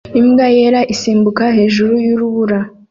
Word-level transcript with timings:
Imbwa 0.19 0.45
yera 0.55 0.81
isimbukira 0.93 1.49
hejuru 1.57 1.93
yurubura 2.07 2.59